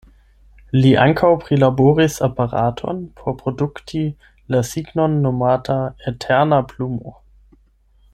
Li 0.83 0.91
ankaŭ 1.01 1.27
prilaboris 1.41 2.15
aparaton 2.27 3.03
por 3.19 3.35
produkti 3.41 4.01
la 4.55 4.63
signon, 4.71 5.19
nomata 5.27 5.77
„eterna 6.13 6.61
plumo”. 6.73 7.15